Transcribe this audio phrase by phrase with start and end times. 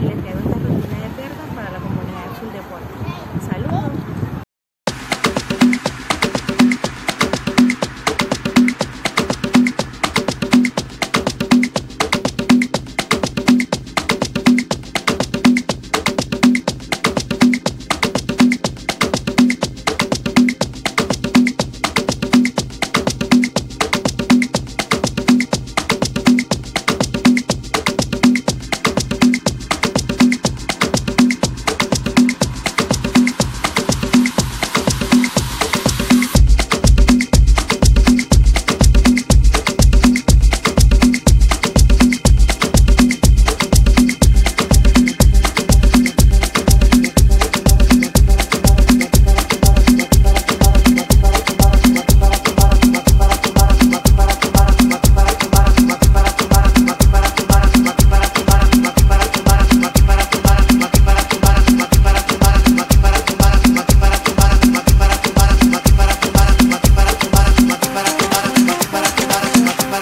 [0.00, 0.49] y les traigo